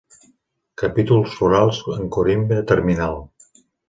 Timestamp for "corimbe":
2.15-2.57